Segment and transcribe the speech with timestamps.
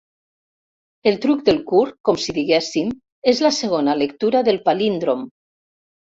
[1.11, 2.91] El truc del curt, com si diguéssim,
[3.33, 5.25] és la segona lectura del palíndrom.